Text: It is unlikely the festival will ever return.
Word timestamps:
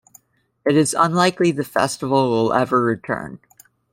It 0.65 0.75
is 0.75 0.95
unlikely 0.97 1.51
the 1.51 1.63
festival 1.63 2.27
will 2.31 2.53
ever 2.53 2.81
return. 2.83 3.39